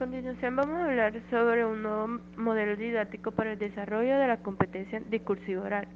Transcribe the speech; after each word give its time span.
continuación 0.00 0.56
vamos 0.56 0.76
a 0.76 0.86
hablar 0.86 1.12
sobre 1.28 1.62
un 1.66 1.82
nuevo 1.82 2.20
modelo 2.38 2.74
didáctico 2.74 3.32
para 3.32 3.52
el 3.52 3.58
desarrollo 3.58 4.16
de 4.16 4.28
la 4.28 4.38
competencia 4.38 4.98
discursiva 5.10 5.62
oral. 5.62 5.88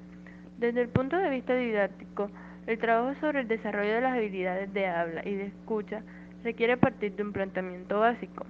Desde 0.59 0.83
el 0.83 0.91
punto 0.91 1.17
de 1.17 1.31
vista 1.31 1.57
didáctico, 1.57 2.31
el 2.67 2.79
trabajo 2.79 3.19
sobre 3.19 3.41
el 3.41 3.49
desarrollo 3.49 3.95
de 3.95 4.01
las 4.03 4.13
habilidades 4.13 4.71
de 4.75 4.87
habla 4.89 5.27
y 5.27 5.35
de 5.35 5.47
escucha 5.47 6.03
requiere 6.43 6.77
partir 6.77 7.17
de 7.17 7.23
un 7.23 7.33
planteamiento 7.33 7.99
básico. 7.99 8.45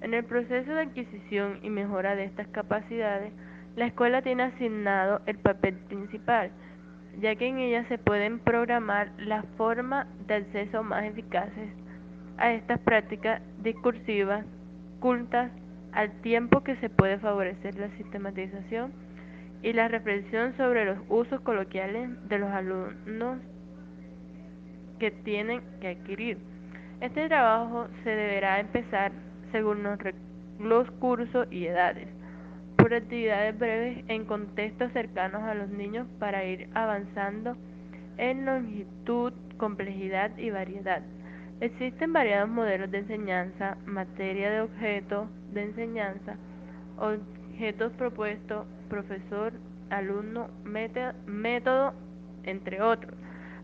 En 0.00 0.14
el 0.14 0.24
proceso 0.24 0.72
de 0.72 0.80
adquisición 0.80 1.58
y 1.62 1.68
mejora 1.68 2.16
de 2.16 2.24
estas 2.24 2.48
capacidades, 2.48 3.34
la 3.76 3.88
escuela 3.88 4.22
tiene 4.22 4.44
asignado 4.44 5.20
el 5.26 5.36
papel 5.36 5.74
principal, 5.74 6.52
ya 7.20 7.36
que 7.36 7.48
en 7.48 7.58
ella 7.58 7.86
se 7.88 7.98
pueden 7.98 8.38
programar 8.38 9.10
las 9.18 9.44
formas 9.58 10.06
de 10.26 10.36
acceso 10.36 10.82
más 10.82 11.04
eficaces 11.04 11.68
a 12.38 12.52
estas 12.52 12.78
prácticas 12.80 13.42
discursivas 13.62 14.46
cultas 15.00 15.50
al 15.92 16.12
tiempo 16.20 16.62
que 16.62 16.76
se 16.76 16.90
puede 16.90 17.18
favorecer 17.18 17.76
la 17.78 17.88
sistematización 17.96 18.92
y 19.62 19.72
la 19.72 19.88
reflexión 19.88 20.56
sobre 20.56 20.84
los 20.84 20.98
usos 21.08 21.40
coloquiales 21.40 22.10
de 22.28 22.38
los 22.38 22.50
alumnos 22.50 23.38
que 24.98 25.10
tienen 25.10 25.62
que 25.80 25.88
adquirir. 25.88 26.38
Este 27.00 27.28
trabajo 27.28 27.88
se 28.04 28.10
deberá 28.10 28.60
empezar 28.60 29.12
según 29.52 29.82
los, 30.58 30.90
cursos 30.92 31.46
y 31.50 31.66
edades, 31.66 32.08
por 32.76 32.94
actividades 32.94 33.58
breves 33.58 34.04
en 34.08 34.24
contextos 34.24 34.92
cercanos 34.92 35.42
a 35.42 35.54
los 35.54 35.68
niños 35.68 36.06
para 36.18 36.44
ir 36.44 36.68
avanzando 36.74 37.56
en 38.16 38.46
longitud, 38.46 39.32
complejidad 39.58 40.36
y 40.38 40.50
variedad. 40.50 41.02
Existen 41.58 42.12
variados 42.12 42.50
modelos 42.50 42.90
de 42.90 42.98
enseñanza, 42.98 43.78
materia 43.86 44.50
de 44.50 44.60
objetos 44.60 45.26
de 45.54 45.62
enseñanza, 45.62 46.36
objetos 46.98 47.92
propuestos, 47.92 48.66
profesor, 48.90 49.54
alumno, 49.88 50.50
método, 50.64 51.94
entre 52.42 52.82
otros. 52.82 53.14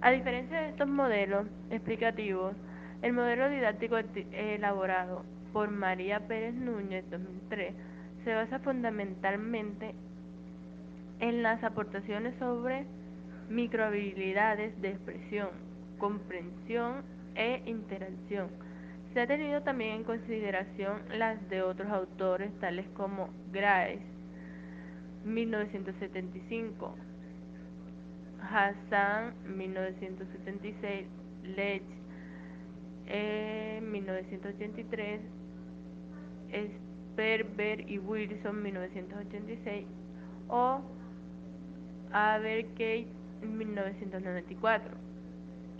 A 0.00 0.10
diferencia 0.10 0.62
de 0.62 0.70
estos 0.70 0.88
modelos 0.88 1.46
explicativos, 1.70 2.54
el 3.02 3.12
modelo 3.12 3.50
didáctico 3.50 3.98
elaborado 4.32 5.24
por 5.52 5.70
María 5.70 6.20
Pérez 6.26 6.54
Núñez 6.54 7.04
2003 7.10 7.74
se 8.24 8.34
basa 8.34 8.58
fundamentalmente 8.60 9.94
en 11.20 11.42
las 11.42 11.62
aportaciones 11.62 12.34
sobre 12.38 12.86
microhabilidades 13.50 14.80
de 14.80 14.92
expresión, 14.92 15.50
comprensión 15.98 17.02
e 17.34 17.62
interacción. 17.66 18.48
Se 19.12 19.20
ha 19.20 19.26
tenido 19.26 19.62
también 19.62 19.96
en 19.96 20.04
consideración 20.04 21.02
las 21.18 21.48
de 21.50 21.62
otros 21.62 21.90
autores 21.90 22.50
tales 22.60 22.86
como 22.94 23.28
Graes, 23.52 24.00
1975, 25.24 26.96
Hassan, 28.40 29.34
1976, 29.56 31.06
Lech, 31.44 31.82
1983, 33.82 35.20
Sperber 37.12 37.90
y 37.90 37.98
Wilson, 37.98 38.62
1986, 38.62 39.86
o 40.48 40.80
Abergate, 42.12 43.06
1994 43.42 45.01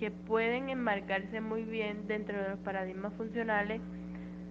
que 0.03 0.11
pueden 0.11 0.69
enmarcarse 0.69 1.41
muy 1.41 1.63
bien 1.63 2.09
dentro 2.09 2.37
de 2.37 2.49
los 2.49 2.59
paradigmas 2.59 3.13
funcionales, 3.15 3.81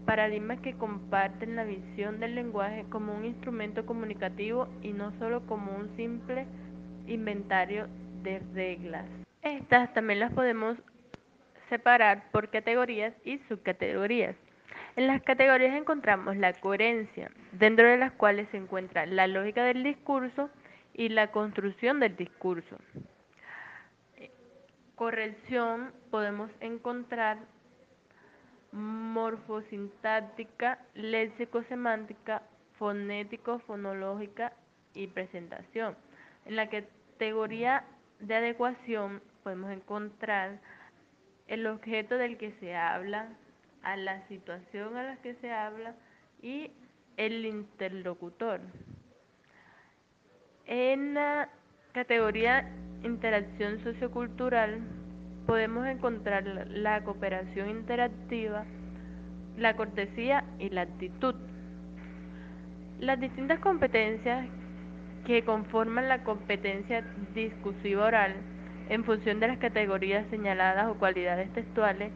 paradigmas 0.05 0.61
que 0.61 0.77
comparten 0.77 1.57
la 1.57 1.65
visión 1.65 2.21
del 2.21 2.35
lenguaje 2.35 2.85
como 2.89 3.13
un 3.13 3.25
instrumento 3.25 3.85
comunicativo 3.85 4.69
y 4.81 4.93
no 4.93 5.11
solo 5.19 5.45
como 5.47 5.75
un 5.75 5.93
simple 5.97 6.45
inventario 7.05 7.89
de 8.23 8.41
reglas. 8.53 9.03
Estas 9.41 9.93
también 9.93 10.21
las 10.21 10.31
podemos 10.31 10.77
separar 11.67 12.31
por 12.31 12.49
categorías 12.49 13.13
y 13.25 13.39
subcategorías. 13.49 14.37
En 14.95 15.05
las 15.05 15.21
categorías 15.21 15.75
encontramos 15.75 16.37
la 16.37 16.53
coherencia, 16.53 17.29
dentro 17.51 17.89
de 17.89 17.97
las 17.97 18.13
cuales 18.13 18.47
se 18.51 18.57
encuentra 18.57 19.05
la 19.05 19.27
lógica 19.27 19.65
del 19.65 19.83
discurso 19.83 20.49
y 20.93 21.09
la 21.09 21.29
construcción 21.31 21.99
del 21.99 22.15
discurso 22.15 22.77
corrección 25.01 25.91
podemos 26.11 26.51
encontrar 26.59 27.39
morfosintáctica, 28.71 30.77
léxico-semántica, 30.93 32.43
fonético-fonológica 32.77 34.53
y 34.93 35.07
presentación. 35.07 35.97
En 36.45 36.55
la 36.55 36.69
categoría 36.69 37.83
de 38.19 38.35
adecuación 38.35 39.23
podemos 39.41 39.71
encontrar 39.71 40.59
el 41.47 41.65
objeto 41.65 42.19
del 42.19 42.37
que 42.37 42.51
se 42.59 42.75
habla, 42.75 43.29
a 43.81 43.97
la 43.97 44.27
situación 44.27 44.97
a 44.97 45.03
la 45.03 45.15
que 45.23 45.33
se 45.41 45.51
habla 45.51 45.95
y 46.43 46.69
el 47.17 47.47
interlocutor. 47.47 48.61
En 50.67 51.15
la 51.15 51.49
categoría 51.91 52.71
interacción 53.03 53.83
sociocultural 53.83 54.79
podemos 55.47 55.87
encontrar 55.87 56.45
la 56.69 57.03
cooperación 57.03 57.69
interactiva, 57.69 58.65
la 59.57 59.75
cortesía 59.75 60.43
y 60.59 60.69
la 60.69 60.81
actitud. 60.81 61.35
Las 62.99 63.19
distintas 63.19 63.59
competencias 63.59 64.47
que 65.25 65.43
conforman 65.43 66.09
la 66.09 66.23
competencia 66.23 67.03
discursiva 67.33 68.05
oral 68.05 68.35
en 68.89 69.03
función 69.03 69.39
de 69.39 69.47
las 69.47 69.57
categorías 69.57 70.25
señaladas 70.29 70.87
o 70.87 70.95
cualidades 70.95 71.51
textuales 71.53 72.11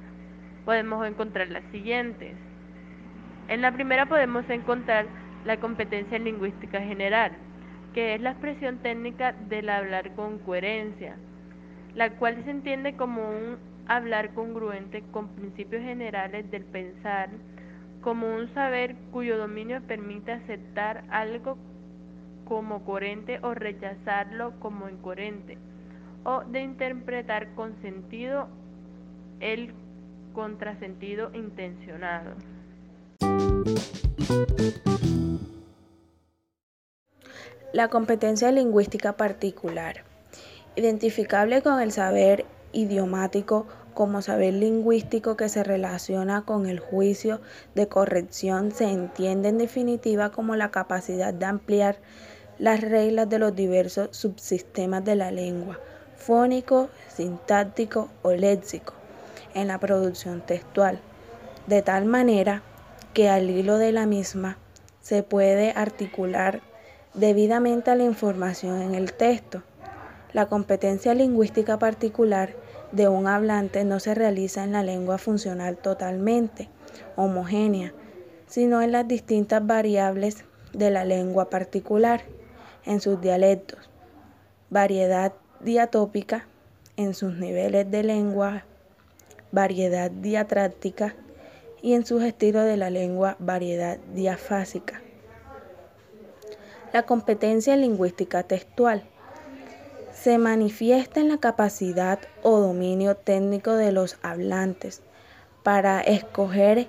podemos 0.65 1.07
encontrar 1.07 1.49
las 1.49 1.63
siguientes. 1.71 2.33
En 3.47 3.61
la 3.61 3.71
primera 3.71 4.07
podemos 4.07 4.49
encontrar 4.49 5.05
la 5.45 5.57
competencia 5.57 6.17
lingüística 6.17 6.81
general, 6.81 7.31
que 7.95 8.13
es 8.13 8.19
la 8.19 8.31
expresión 8.31 8.79
técnica 8.79 9.31
del 9.31 9.69
hablar 9.69 10.15
con 10.15 10.37
coherencia, 10.39 11.15
la 11.95 12.09
cual 12.17 12.43
se 12.43 12.51
entiende 12.51 12.97
como 12.97 13.29
un 13.29 13.57
hablar 13.87 14.33
congruente 14.33 15.01
con 15.11 15.29
principios 15.29 15.81
generales 15.81 16.51
del 16.51 16.65
pensar, 16.65 17.29
como 18.01 18.35
un 18.35 18.53
saber 18.53 18.97
cuyo 19.13 19.37
dominio 19.37 19.81
permite 19.81 20.33
aceptar 20.33 21.05
algo 21.09 21.57
como 22.43 22.83
coherente 22.83 23.39
o 23.41 23.53
rechazarlo 23.53 24.59
como 24.59 24.89
incoherente, 24.89 25.57
o 26.25 26.43
de 26.43 26.63
interpretar 26.63 27.55
con 27.55 27.81
sentido 27.81 28.49
el 29.39 29.73
contrasentido 30.33 31.31
intencionado. 31.33 32.35
La 37.75 37.89
competencia 37.89 38.53
lingüística 38.53 39.17
particular, 39.17 40.05
identificable 40.77 41.61
con 41.61 41.81
el 41.81 41.91
saber 41.91 42.45
idiomático 42.71 43.67
como 43.93 44.21
saber 44.21 44.53
lingüístico 44.53 45.35
que 45.35 45.49
se 45.49 45.61
relaciona 45.61 46.43
con 46.43 46.67
el 46.67 46.79
juicio 46.79 47.41
de 47.73 47.89
corrección, 47.89 48.71
se 48.71 48.85
entiende 48.85 49.49
en 49.49 49.57
definitiva 49.57 50.29
como 50.29 50.55
la 50.55 50.71
capacidad 50.71 51.33
de 51.33 51.47
ampliar 51.47 51.97
las 52.59 52.79
reglas 52.79 53.27
de 53.27 53.39
los 53.39 53.53
diversos 53.53 54.07
subsistemas 54.11 55.03
de 55.03 55.17
la 55.17 55.31
lengua, 55.31 55.77
fónico, 56.15 56.87
sintáctico 57.13 58.07
o 58.21 58.31
léxico, 58.31 58.93
en 59.53 59.67
la 59.67 59.81
producción 59.81 60.39
textual, 60.39 61.01
de 61.67 61.81
tal 61.81 62.05
manera 62.05 62.61
que 63.13 63.27
al 63.27 63.49
hilo 63.49 63.77
de 63.77 63.91
la 63.91 64.05
misma 64.05 64.59
se 65.01 65.23
puede 65.23 65.71
articular 65.71 66.61
debidamente 67.15 67.91
a 67.91 67.95
la 67.95 68.03
información 68.03 68.81
en 68.81 68.95
el 68.95 69.13
texto. 69.13 69.63
La 70.33 70.47
competencia 70.47 71.13
lingüística 71.13 71.79
particular 71.79 72.53
de 72.91 73.07
un 73.07 73.27
hablante 73.27 73.83
no 73.85 73.99
se 73.99 74.15
realiza 74.15 74.63
en 74.63 74.73
la 74.73 74.83
lengua 74.83 75.17
funcional 75.17 75.77
totalmente 75.77 76.69
homogénea, 77.15 77.93
sino 78.47 78.81
en 78.81 78.91
las 78.91 79.07
distintas 79.07 79.65
variables 79.65 80.45
de 80.73 80.91
la 80.91 81.05
lengua 81.05 81.49
particular, 81.49 82.21
en 82.85 83.01
sus 83.01 83.19
dialectos, 83.19 83.89
variedad 84.69 85.33
diatópica, 85.61 86.47
en 86.97 87.13
sus 87.13 87.33
niveles 87.35 87.89
de 87.89 88.03
lengua, 88.03 88.65
variedad 89.51 90.11
diatráctica 90.11 91.15
y 91.81 91.93
en 91.93 92.05
sus 92.05 92.23
estilos 92.23 92.65
de 92.65 92.77
la 92.77 92.89
lengua, 92.89 93.37
variedad 93.39 93.97
diafásica. 94.13 95.04
La 96.95 97.03
competencia 97.03 97.75
lingüística 97.75 98.43
textual 98.43 99.03
se 100.13 100.37
manifiesta 100.37 101.19
en 101.19 101.27
la 101.27 101.39
capacidad 101.39 102.19
o 102.41 102.61
dominio 102.61 103.17
técnico 103.17 103.73
de 103.73 103.91
los 103.91 104.17
hablantes 104.21 105.01
para 105.61 105.99
escoger 105.99 106.87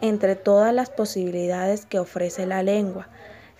entre 0.00 0.36
todas 0.36 0.72
las 0.72 0.90
posibilidades 0.90 1.86
que 1.86 1.98
ofrece 1.98 2.46
la 2.46 2.62
lengua, 2.62 3.08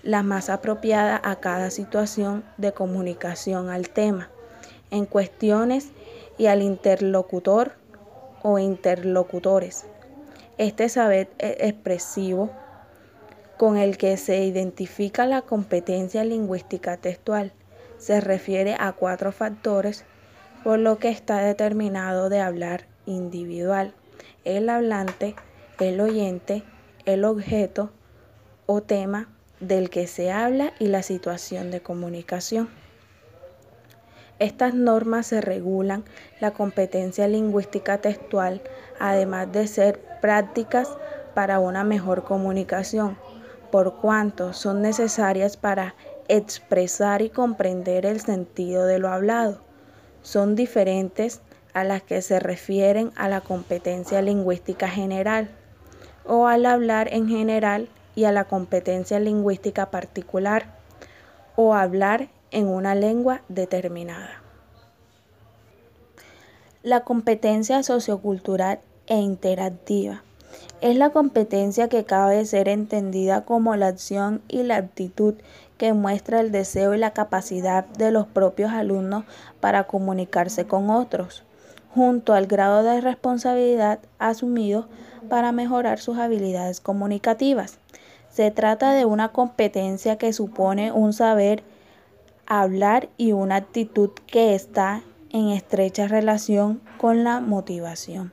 la 0.05 0.23
más 0.23 0.51
apropiada 0.51 1.21
a 1.25 1.41
cada 1.41 1.69
situación 1.69 2.45
de 2.59 2.71
comunicación 2.71 3.69
al 3.69 3.89
tema, 3.89 4.31
en 4.93 5.05
cuestiones 5.05 5.89
y 6.39 6.47
al 6.47 6.63
interlocutor 6.63 7.73
o 8.45 8.61
interlocutores. 8.61 9.85
Este 10.59 10.89
saber 10.91 11.29
e-, 11.41 11.57
expresivo 11.59 12.51
con 13.59 13.77
el 13.77 13.99
que 13.99 14.17
se 14.17 14.45
identifica 14.45 15.27
la 15.27 15.43
competencia 15.43 16.25
lingüística 16.25 16.97
textual. 16.97 17.53
Se 17.99 18.21
refiere 18.21 18.77
a 18.79 18.93
cuatro 18.93 19.33
factores 19.33 20.05
por 20.63 20.79
lo 20.79 20.99
que 20.99 21.09
está 21.09 21.39
determinado 21.39 22.29
de 22.29 22.41
hablar 22.41 22.87
individual, 23.05 23.95
el 24.45 24.69
hablante, 24.69 25.35
el 25.81 26.01
oyente, 26.01 26.63
el 27.05 27.25
objeto 27.25 27.91
o 28.67 28.81
tema 28.81 29.29
del 29.61 29.91
que 29.91 30.07
se 30.07 30.31
habla 30.31 30.73
y 30.79 30.87
la 30.87 31.03
situación 31.03 31.73
de 31.73 31.81
comunicación. 31.81 32.69
Estas 34.39 34.73
normas 34.73 35.27
se 35.27 35.41
regulan 35.41 36.05
la 36.39 36.53
competencia 36.53 37.27
lingüística 37.27 37.99
textual, 37.99 38.63
además 39.01 39.51
de 39.51 39.67
ser 39.67 40.01
prácticas 40.21 40.97
para 41.35 41.59
una 41.59 41.83
mejor 41.83 42.23
comunicación, 42.23 43.19
por 43.71 43.97
cuanto 43.97 44.53
son 44.53 44.83
necesarias 44.83 45.57
para 45.57 45.95
expresar 46.29 47.23
y 47.23 47.31
comprender 47.31 48.07
el 48.07 48.21
sentido 48.21 48.85
de 48.87 48.99
lo 48.99 49.09
hablado. 49.09 49.61
Son 50.23 50.55
diferentes 50.55 51.41
a 51.75 51.85
las 51.85 52.03
que 52.03 52.23
se 52.23 52.41
refieren 52.41 53.13
a 53.17 53.29
la 53.29 53.41
competencia 53.41 54.23
lingüística 54.23 54.89
general 54.89 55.51
o 56.27 56.47
al 56.47 56.67
hablar 56.67 57.09
en 57.13 57.29
general 57.29 57.89
y 58.15 58.25
a 58.25 58.33
la 58.33 58.45
competencia 58.45 59.21
lingüística 59.21 59.91
particular 59.91 60.77
o 61.57 61.75
hablar 61.75 62.29
en 62.51 62.67
una 62.69 62.95
lengua 62.95 63.43
determinada. 63.49 64.43
La 66.83 67.01
competencia 67.05 67.83
sociocultural 67.83 68.81
e 69.07 69.17
interactiva 69.17 70.23
es 70.81 70.97
la 70.97 71.11
competencia 71.11 71.89
que 71.89 72.05
cabe 72.05 72.45
ser 72.45 72.69
entendida 72.69 73.45
como 73.45 73.75
la 73.77 73.89
acción 73.89 74.43
y 74.49 74.63
la 74.63 74.77
actitud 74.77 75.35
que 75.77 75.93
muestra 75.93 76.41
el 76.41 76.53
deseo 76.53 76.95
y 76.95 76.99
la 76.99 77.13
capacidad 77.13 77.85
de 77.85 78.11
los 78.11 78.27
propios 78.27 78.73
alumnos 78.73 79.25
para 79.61 79.85
comunicarse 79.85 80.67
con 80.67 80.91
otros, 80.91 81.43
junto 81.95 82.33
al 82.33 82.47
grado 82.47 82.83
de 82.83 83.01
responsabilidad 83.01 83.99
asumido 84.19 84.89
para 85.29 85.53
mejorar 85.53 85.99
sus 85.99 86.19
habilidades 86.19 86.81
comunicativas. 86.81 87.79
Se 88.31 88.51
trata 88.51 88.93
de 88.93 89.05
una 89.05 89.31
competencia 89.31 90.17
que 90.17 90.33
supone 90.33 90.93
un 90.93 91.13
saber 91.13 91.63
hablar 92.47 93.09
y 93.17 93.33
una 93.33 93.57
actitud 93.57 94.11
que 94.27 94.55
está 94.55 95.03
en 95.31 95.49
estrecha 95.51 96.09
relación 96.09 96.81
con 96.99 97.25
la 97.25 97.41
motivación. 97.41 98.33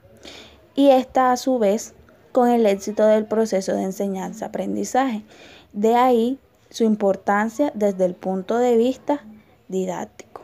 Y 0.75 0.89
esta 0.89 1.31
a 1.31 1.37
su 1.37 1.59
vez 1.59 1.93
con 2.35 2.49
el 2.49 2.65
éxito 2.65 3.07
del 3.07 3.27
proceso 3.27 3.73
de 3.73 3.83
enseñanza-aprendizaje. 3.83 5.23
De 5.71 5.95
ahí 5.95 6.37
su 6.69 6.83
importancia 6.83 7.71
desde 7.75 8.03
el 8.03 8.13
punto 8.13 8.57
de 8.57 8.75
vista 8.75 9.25
didáctico. 9.69 10.41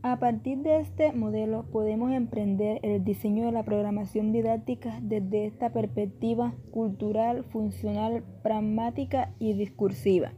A 0.00 0.18
partir 0.18 0.60
de 0.60 0.80
este 0.80 1.12
modelo 1.12 1.66
podemos 1.70 2.12
emprender 2.12 2.80
el 2.82 3.04
diseño 3.04 3.44
de 3.44 3.52
la 3.52 3.62
programación 3.62 4.32
didáctica 4.32 4.98
desde 5.02 5.44
esta 5.44 5.74
perspectiva 5.74 6.54
cultural, 6.70 7.44
funcional, 7.44 8.24
pragmática 8.42 9.34
y 9.38 9.52
discursiva. 9.52 10.32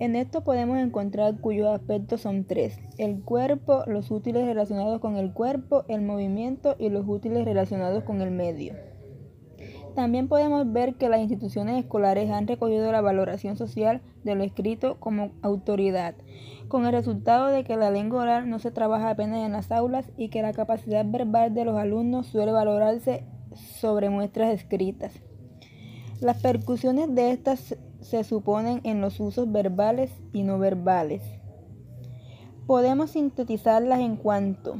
En 0.00 0.16
esto 0.16 0.42
podemos 0.42 0.78
encontrar 0.78 1.38
cuyos 1.42 1.68
aspectos 1.68 2.22
son 2.22 2.44
tres, 2.44 2.78
el 2.96 3.20
cuerpo, 3.20 3.84
los 3.86 4.10
útiles 4.10 4.46
relacionados 4.46 4.98
con 4.98 5.18
el 5.18 5.34
cuerpo, 5.34 5.84
el 5.88 6.00
movimiento 6.00 6.74
y 6.78 6.88
los 6.88 7.06
útiles 7.06 7.44
relacionados 7.44 8.02
con 8.04 8.22
el 8.22 8.30
medio. 8.30 8.72
También 9.94 10.26
podemos 10.26 10.72
ver 10.72 10.94
que 10.94 11.10
las 11.10 11.20
instituciones 11.20 11.78
escolares 11.78 12.30
han 12.30 12.46
recogido 12.46 12.90
la 12.90 13.02
valoración 13.02 13.58
social 13.58 14.00
de 14.24 14.36
lo 14.36 14.42
escrito 14.42 14.98
como 15.00 15.32
autoridad, 15.42 16.14
con 16.68 16.86
el 16.86 16.92
resultado 16.92 17.48
de 17.48 17.62
que 17.64 17.76
la 17.76 17.90
lengua 17.90 18.22
oral 18.22 18.48
no 18.48 18.58
se 18.58 18.70
trabaja 18.70 19.10
apenas 19.10 19.44
en 19.44 19.52
las 19.52 19.70
aulas 19.70 20.10
y 20.16 20.30
que 20.30 20.40
la 20.40 20.54
capacidad 20.54 21.04
verbal 21.04 21.52
de 21.52 21.66
los 21.66 21.76
alumnos 21.76 22.26
suele 22.26 22.52
valorarse 22.52 23.26
sobre 23.54 24.08
muestras 24.08 24.54
escritas. 24.54 25.12
Las 26.22 26.40
percusiones 26.40 27.14
de 27.14 27.32
estas 27.32 27.76
se 28.00 28.24
suponen 28.24 28.80
en 28.84 29.00
los 29.00 29.20
usos 29.20 29.50
verbales 29.50 30.10
y 30.32 30.42
no 30.42 30.58
verbales. 30.58 31.22
Podemos 32.66 33.10
sintetizarlas 33.10 34.00
en 34.00 34.16
cuanto 34.16 34.76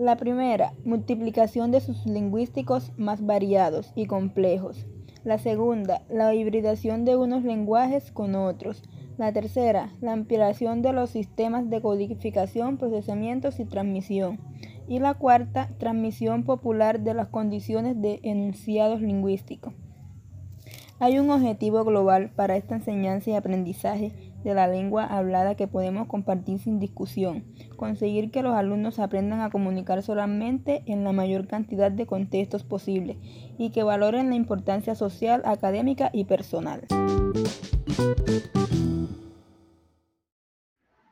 la 0.00 0.16
primera, 0.16 0.72
multiplicación 0.86 1.72
de 1.72 1.80
sus 1.80 2.06
lingüísticos 2.06 2.90
más 2.96 3.26
variados 3.26 3.92
y 3.94 4.06
complejos. 4.06 4.86
La 5.24 5.36
segunda, 5.36 6.00
la 6.08 6.34
hibridación 6.34 7.04
de 7.04 7.16
unos 7.16 7.44
lenguajes 7.44 8.10
con 8.10 8.34
otros. 8.34 8.82
La 9.18 9.30
tercera, 9.34 9.92
la 10.00 10.12
ampliación 10.12 10.80
de 10.80 10.94
los 10.94 11.10
sistemas 11.10 11.68
de 11.68 11.82
codificación, 11.82 12.78
procesamientos 12.78 13.60
y 13.60 13.66
transmisión. 13.66 14.40
Y 14.88 15.00
la 15.00 15.12
cuarta, 15.12 15.68
transmisión 15.76 16.44
popular 16.44 17.00
de 17.00 17.12
las 17.12 17.28
condiciones 17.28 18.00
de 18.00 18.20
enunciados 18.22 19.02
lingüísticos. 19.02 19.74
Hay 21.02 21.18
un 21.18 21.30
objetivo 21.30 21.82
global 21.82 22.30
para 22.36 22.56
esta 22.56 22.74
enseñanza 22.74 23.30
y 23.30 23.34
aprendizaje 23.34 24.12
de 24.44 24.52
la 24.52 24.68
lengua 24.68 25.04
hablada 25.04 25.54
que 25.54 25.66
podemos 25.66 26.08
compartir 26.08 26.58
sin 26.58 26.78
discusión, 26.78 27.42
conseguir 27.76 28.30
que 28.30 28.42
los 28.42 28.54
alumnos 28.54 28.98
aprendan 28.98 29.40
a 29.40 29.48
comunicar 29.48 30.02
solamente 30.02 30.82
en 30.84 31.02
la 31.02 31.12
mayor 31.12 31.46
cantidad 31.46 31.90
de 31.90 32.04
contextos 32.04 32.64
posible 32.64 33.16
y 33.56 33.70
que 33.70 33.82
valoren 33.82 34.28
la 34.28 34.34
importancia 34.34 34.94
social, 34.94 35.40
académica 35.46 36.10
y 36.12 36.24
personal. 36.24 36.82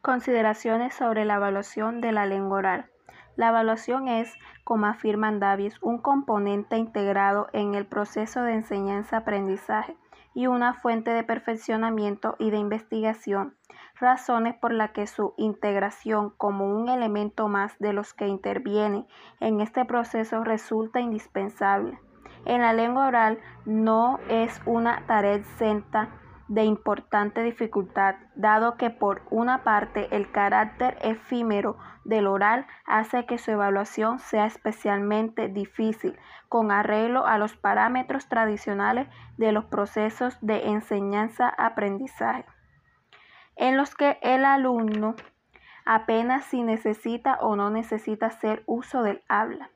Consideraciones 0.03 0.95
sobre 0.95 1.25
la 1.25 1.37
evaluación 1.37 2.03
de 2.03 2.13
la 2.13 2.27
lengua 2.27 2.59
oral. 2.59 2.91
La 3.39 3.51
evaluación 3.51 4.09
es, 4.09 4.35
como 4.65 4.87
afirman 4.87 5.39
Davies, 5.39 5.79
un 5.81 5.99
componente 5.99 6.77
integrado 6.77 7.47
en 7.53 7.77
el 7.77 7.87
proceso 7.87 8.43
de 8.43 8.55
enseñanza-aprendizaje 8.55 9.97
y 10.35 10.49
una 10.49 10.75
fuente 10.75 11.13
de 11.13 11.23
perfeccionamiento 11.23 12.35
y 12.41 12.51
de 12.51 12.57
investigación, 12.57 13.55
razones 14.01 14.57
por 14.57 14.73
las 14.73 14.91
que 14.91 15.07
su 15.07 15.35
integración 15.37 16.31
como 16.31 16.67
un 16.67 16.89
elemento 16.89 17.47
más 17.47 17.79
de 17.79 17.93
los 17.93 18.13
que 18.13 18.27
intervienen 18.27 19.07
en 19.39 19.61
este 19.61 19.85
proceso 19.85 20.43
resulta 20.43 20.99
indispensable. 20.99 22.01
En 22.45 22.61
la 22.61 22.73
lengua 22.73 23.07
oral 23.07 23.39
no 23.65 24.19
es 24.29 24.61
una 24.67 25.07
tarea 25.07 25.35
exenta 25.35 26.09
de 26.49 26.65
importante 26.65 27.43
dificultad, 27.43 28.17
dado 28.35 28.77
que 28.77 28.91
por 28.91 29.23
una 29.31 29.63
parte 29.65 30.09
el 30.11 30.31
carácter 30.31 30.97
efímero 31.03 31.77
del 32.05 32.27
oral 32.27 32.67
hace 32.87 33.27
que 33.27 33.39
su 33.39 33.51
evaluación 33.51 34.19
sea 34.19 34.47
especialmente 34.47 35.49
difícil 35.49 36.19
con 36.49 36.73
arreglo 36.73 37.27
a 37.27 37.37
los 37.37 37.55
parámetros 37.55 38.29
tradicionales 38.29 39.09
de 39.37 39.53
los 39.53 39.67
procesos 39.67 40.39
de 40.41 40.69
enseñanza-aprendizaje, 40.69 42.47
en 43.57 43.77
los 43.77 43.95
que 43.95 44.19
el 44.23 44.47
alumno 44.47 45.15
apenas 45.85 46.45
si 46.45 46.63
necesita 46.63 47.39
o 47.41 47.57
no 47.57 47.71
necesita 47.71 48.27
hacer 48.27 48.63
uso 48.67 49.03
del 49.03 49.23
habla. 49.29 49.71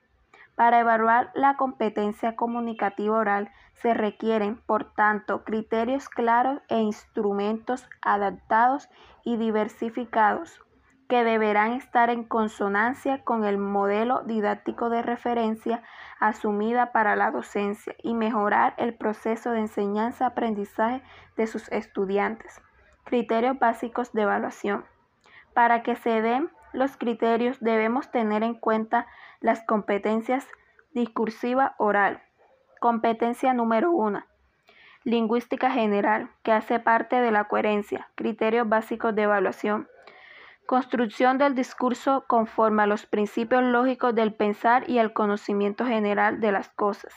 Para 0.55 0.81
evaluar 0.81 1.31
la 1.35 1.57
competencia 1.57 2.37
comunicativa 2.37 3.17
oral 3.17 3.51
se 3.75 3.95
requieren, 3.95 4.57
por 4.67 4.93
tanto, 4.93 5.45
criterios 5.45 6.09
claros 6.09 6.61
e 6.69 6.79
instrumentos 6.79 7.89
adaptados 8.03 8.89
y 9.25 9.37
diversificados 9.37 10.61
que 11.13 11.25
deberán 11.25 11.73
estar 11.73 12.09
en 12.09 12.25
consonancia 12.25 13.23
con 13.23 13.45
el 13.45 13.59
modelo 13.59 14.23
didáctico 14.23 14.89
de 14.89 15.03
referencia 15.03 15.83
asumida 16.19 16.91
para 16.93 17.17
la 17.17 17.31
docencia 17.31 17.95
y 18.03 18.15
mejorar 18.15 18.73
el 18.79 18.95
proceso 18.95 19.51
de 19.51 19.61
enseñanza-aprendizaje 19.61 21.03
de 21.37 21.47
sus 21.47 21.71
estudiantes. 21.71 22.63
Criterios 23.05 23.59
básicos 23.59 24.13
de 24.15 24.23
evaluación. 24.23 24.87
Para 25.53 25.83
que 25.83 25.97
se 25.97 26.23
den 26.23 26.51
los 26.73 26.97
criterios 26.97 27.61
debemos 27.61 28.11
tener 28.11 28.43
en 28.43 28.55
cuenta 28.55 29.07
las 29.41 29.63
competencias 29.65 30.47
discursiva 30.93 31.75
oral. 31.79 32.23
Competencia 32.81 33.55
número 33.55 33.91
1. 33.93 34.25
Lingüística 35.05 35.71
general, 35.71 36.31
que 36.43 36.53
hace 36.53 36.79
parte 36.79 37.17
de 37.21 37.31
la 37.31 37.45
coherencia. 37.45 38.09
Criterios 38.15 38.69
básicos 38.69 39.15
de 39.15 39.23
evaluación. 39.23 39.89
Construcción 40.67 41.39
del 41.39 41.55
discurso 41.55 42.25
conforme 42.27 42.85
a 42.85 42.87
los 42.87 43.07
principios 43.07 43.63
lógicos 43.63 44.15
del 44.15 44.33
pensar 44.33 44.89
y 44.89 44.99
al 44.99 45.13
conocimiento 45.13 45.85
general 45.85 46.41
de 46.41 46.53
las 46.53 46.69
cosas. 46.71 47.13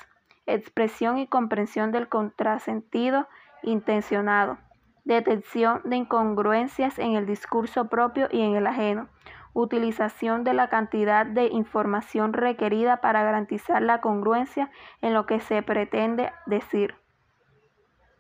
Expresión 0.48 1.18
y 1.20 1.28
comprensión 1.28 1.92
del 1.92 2.10
contrasentido 2.10 3.28
intencionado. 3.62 4.58
Detección 5.04 5.82
de 5.86 5.98
incongruencias 5.98 6.98
en 6.98 7.16
el 7.16 7.26
discurso 7.26 7.86
propio 7.86 8.28
y 8.32 8.42
en 8.42 8.56
el 8.56 8.66
ajeno. 8.66 9.10
Utilización 9.58 10.44
de 10.44 10.54
la 10.54 10.68
cantidad 10.70 11.26
de 11.26 11.48
información 11.48 12.34
requerida 12.34 12.98
para 12.98 13.24
garantizar 13.24 13.82
la 13.82 14.02
congruencia 14.02 14.70
en 15.02 15.14
lo 15.14 15.26
que 15.26 15.40
se 15.40 15.64
pretende 15.64 16.32
decir 16.46 16.96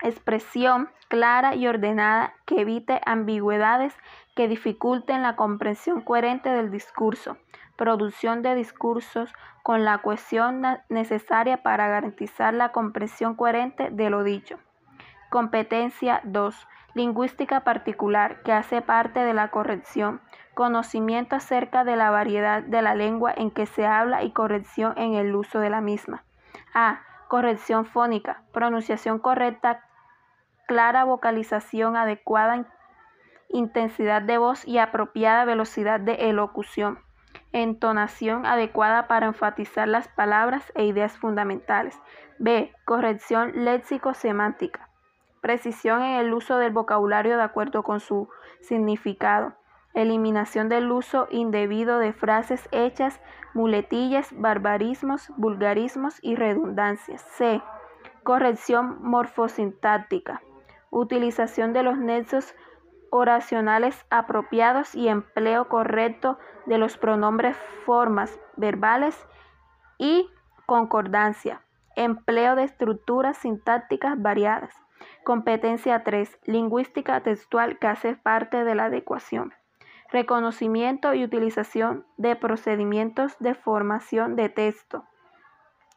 expresión 0.01 0.89
clara 1.09 1.55
y 1.55 1.67
ordenada 1.67 2.33
que 2.45 2.61
evite 2.61 3.01
ambigüedades 3.05 3.93
que 4.35 4.47
dificulten 4.47 5.23
la 5.23 5.35
comprensión 5.35 6.01
coherente 6.01 6.49
del 6.49 6.71
discurso, 6.71 7.37
producción 7.75 8.41
de 8.41 8.55
discursos 8.55 9.33
con 9.61 9.83
la 9.83 9.97
cohesión 9.99 10.63
necesaria 10.89 11.63
para 11.63 11.87
garantizar 11.87 12.53
la 12.53 12.71
comprensión 12.71 13.35
coherente 13.35 13.89
de 13.89 14.09
lo 14.09 14.23
dicho. 14.23 14.57
Competencia 15.35 16.21
2. 16.23 16.65
Lingüística 16.93 17.65
particular 17.65 18.41
que 18.43 18.53
hace 18.53 18.81
parte 18.81 19.19
de 19.19 19.33
la 19.33 19.49
corrección. 19.49 20.21
Conocimiento 20.53 21.35
acerca 21.35 21.83
de 21.83 21.97
la 21.97 22.09
variedad 22.09 22.63
de 22.63 22.81
la 22.81 22.95
lengua 22.95 23.33
en 23.35 23.51
que 23.51 23.65
se 23.65 23.85
habla 23.85 24.23
y 24.23 24.31
corrección 24.31 24.93
en 24.95 25.15
el 25.15 25.35
uso 25.35 25.59
de 25.59 25.69
la 25.69 25.81
misma. 25.81 26.23
A. 26.73 27.01
Corrección 27.27 27.85
fónica. 27.85 28.43
Pronunciación 28.53 29.19
correcta, 29.19 29.81
clara 30.69 31.03
vocalización 31.03 31.97
adecuada, 31.97 32.65
intensidad 33.49 34.21
de 34.21 34.37
voz 34.37 34.65
y 34.65 34.77
apropiada 34.77 35.43
velocidad 35.43 35.99
de 35.99 36.29
elocución. 36.29 36.99
Entonación 37.51 38.45
adecuada 38.45 39.09
para 39.09 39.25
enfatizar 39.25 39.89
las 39.89 40.07
palabras 40.07 40.71
e 40.75 40.85
ideas 40.85 41.17
fundamentales. 41.17 41.99
B. 42.39 42.73
Corrección 42.85 43.65
léxico-semántica. 43.65 44.94
Precisión 45.45 46.01
en 46.01 46.15
el 46.15 46.33
uso 46.33 46.57
del 46.57 46.73
vocabulario 46.73 47.37
de 47.37 47.43
acuerdo 47.43 47.83
con 47.83 47.99
su 47.99 48.29
significado. 48.61 49.53
Eliminación 49.93 50.69
del 50.69 50.91
uso 50.91 51.27
indebido 51.29 51.99
de 51.99 52.13
frases 52.13 52.67
hechas, 52.71 53.21
muletillas, 53.53 54.33
barbarismos, 54.35 55.31
vulgarismos 55.37 56.17
y 56.23 56.35
redundancias. 56.35 57.21
C. 57.37 57.61
Corrección 58.23 58.97
morfosintáctica. 59.03 60.41
Utilización 60.89 61.73
de 61.73 61.83
los 61.83 61.99
nexos 61.99 62.55
oracionales 63.11 64.03
apropiados 64.09 64.95
y 64.95 65.09
empleo 65.09 65.69
correcto 65.69 66.39
de 66.65 66.79
los 66.79 66.97
pronombres 66.97 67.55
formas 67.85 68.39
verbales 68.57 69.27
y 69.99 70.27
concordancia. 70.65 71.61
Empleo 71.95 72.55
de 72.55 72.63
estructuras 72.63 73.37
sintácticas 73.37 74.19
variadas. 74.19 74.84
Competencia 75.25 76.05
3. 76.05 76.39
Lingüística 76.45 77.19
textual 77.19 77.77
que 77.79 77.87
hace 77.87 78.15
parte 78.15 78.63
de 78.63 78.75
la 78.75 78.85
adecuación 78.85 79.53
reconocimiento 80.11 81.13
y 81.13 81.23
utilización 81.23 82.05
de 82.17 82.35
procedimientos 82.35 83.35
de 83.39 83.53
formación 83.53 84.35
de 84.35 84.49
texto, 84.49 85.03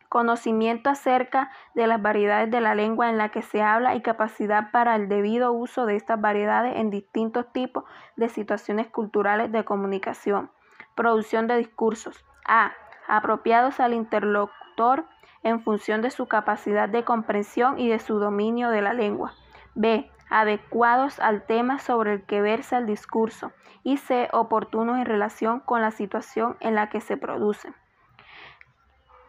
conocimiento 0.09 0.91
acerca 0.91 1.51
de 1.75 1.87
las 1.87 2.01
variedades 2.01 2.51
de 2.51 2.61
la 2.61 2.75
lengua 2.75 3.11
en 3.11 3.19
la 3.19 3.29
que 3.29 3.43
se 3.43 3.63
habla 3.63 3.95
y 3.95 4.03
capacidad 4.03 4.71
para 4.71 4.97
el 4.97 5.09
debido 5.09 5.53
uso 5.53 5.87
de 5.87 5.97
estas 5.97 6.21
variedades 6.21 6.77
en 6.77 6.91
distintos 6.91 7.53
tipos 7.53 7.85
de 8.17 8.29
situaciones 8.29 8.89
culturales 8.89 9.53
de 9.53 9.65
comunicación, 9.65 10.51
producción 10.95 11.47
de 11.47 11.59
discursos, 11.59 12.25
a. 12.47 12.73
apropiados 13.07 13.79
al 13.79 13.95
interlocutor 13.95 15.05
en 15.43 15.61
función 15.63 16.03
de 16.03 16.11
su 16.11 16.27
capacidad 16.27 16.89
de 16.89 17.05
comprensión 17.05 17.79
y 17.79 17.89
de 17.89 17.99
su 17.99 18.19
dominio 18.19 18.71
de 18.71 18.83
la 18.83 18.93
lengua, 18.93 19.33
b 19.75 20.11
adecuados 20.31 21.21
al 21.21 21.47
tema 21.47 21.79
sobre 21.79 22.15
el 22.15 22.23
que 22.23 22.41
versa 22.41 22.79
el 22.79 22.87
discurso 22.87 23.53
y 23.83 23.97
se 23.97 24.29
oportunos 24.33 24.99
en 24.99 25.07
relación 25.07 25.61
con 25.61 25.81
la 25.81 25.91
situación 25.91 26.57
en 26.61 26.75
la 26.75 26.91
que 26.91 27.01
se 27.01 27.17
producen. 27.17 27.75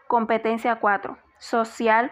Competencia 0.07 0.77
4. 0.77 1.17
Social, 1.37 2.11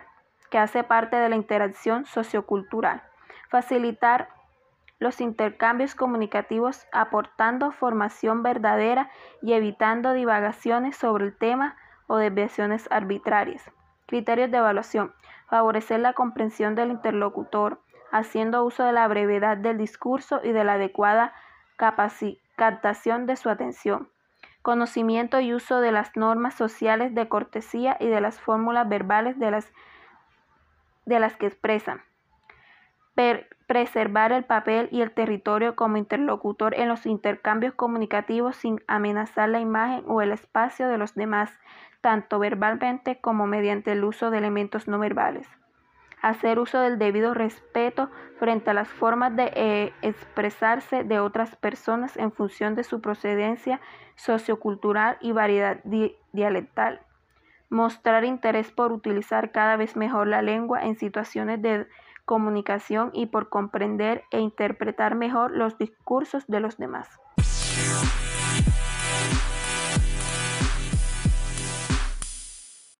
que 0.50 0.58
hace 0.58 0.84
parte 0.84 1.18
de 1.18 1.30
la 1.30 1.36
interacción 1.36 2.06
sociocultural. 2.06 3.04
Facilitar 3.50 4.30
los 5.00 5.20
intercambios 5.22 5.96
comunicativos 5.96 6.88
aportando 6.92 7.72
formación 7.72 8.44
verdadera 8.44 9.10
y 9.42 9.54
evitando 9.54 10.14
divagaciones 10.14 10.96
sobre 10.96 11.26
el 11.26 11.38
tema 11.38 11.76
o 12.08 12.18
desviaciones 12.18 12.88
arbitrarias. 12.92 13.70
Criterios 14.08 14.50
de 14.50 14.58
evaluación. 14.58 15.14
Favorecer 15.50 16.00
la 16.00 16.14
comprensión 16.14 16.76
del 16.76 16.92
interlocutor, 16.92 17.80
haciendo 18.12 18.64
uso 18.64 18.84
de 18.84 18.94
la 18.94 19.08
brevedad 19.08 19.58
del 19.58 19.78
discurso 19.78 20.40
y 20.44 20.52
de 20.52 20.64
la 20.64 20.74
adecuada 20.74 21.34
captación 21.76 23.26
de 23.26 23.36
su 23.36 23.50
atención. 23.50 24.10
Conocimiento 24.62 25.40
y 25.40 25.54
uso 25.54 25.80
de 25.80 25.92
las 25.92 26.16
normas 26.16 26.56
sociales 26.56 27.14
de 27.14 27.30
cortesía 27.30 27.98
y 28.00 28.08
de 28.08 28.22
las 28.22 28.40
fórmulas 28.40 28.90
verbales 28.90 29.38
de 29.40 29.52
las, 29.52 29.72
de 31.06 31.20
las 31.20 31.36
que 31.36 31.48
expresan. 31.48 32.02
Preservar 33.68 34.32
el 34.32 34.46
papel 34.46 34.88
y 34.92 35.02
el 35.02 35.12
territorio 35.12 35.76
como 35.76 35.98
interlocutor 35.98 36.74
en 36.76 36.88
los 36.88 37.06
intercambios 37.06 37.74
comunicativos 37.74 38.56
sin 38.56 38.82
amenazar 38.88 39.50
la 39.50 39.60
imagen 39.60 40.04
o 40.08 40.22
el 40.22 40.32
espacio 40.32 40.88
de 40.88 40.98
los 40.98 41.16
demás, 41.16 41.52
tanto 42.02 42.40
verbalmente 42.40 43.20
como 43.20 43.48
mediante 43.48 43.92
el 43.92 44.04
uso 44.04 44.32
de 44.32 44.38
elementos 44.38 44.88
no 44.88 45.00
verbales 45.00 45.48
hacer 46.22 46.60
uso 46.60 46.80
del 46.80 46.98
debido 46.98 47.34
respeto 47.34 48.10
frente 48.40 48.72
a 48.72 48.74
las 48.74 48.88
formas 48.88 49.36
de 49.36 49.52
eh, 49.56 49.94
expresarse 50.02 51.04
de 51.04 51.20
otras 51.20 51.56
personas 51.56 52.18
en 52.18 52.32
función 52.32 52.76
de 52.76 52.84
su 52.84 53.02
procedencia 53.02 53.80
sociocultural 54.16 55.18
y 55.22 55.32
variedad 55.32 55.80
dialectal. 56.34 57.02
Mostrar 57.70 58.24
interés 58.24 58.72
por 58.72 58.92
utilizar 58.92 59.52
cada 59.52 59.76
vez 59.76 59.96
mejor 59.96 60.28
la 60.28 60.42
lengua 60.42 60.84
en 60.84 60.96
situaciones 60.96 61.62
de 61.62 61.88
comunicación 62.28 63.10
y 63.14 63.28
por 63.28 63.48
comprender 63.48 64.26
e 64.32 64.40
interpretar 64.42 65.16
mejor 65.16 65.52
los 65.52 65.78
discursos 65.78 66.46
de 66.48 66.60
los 66.60 66.78
demás. 66.78 67.08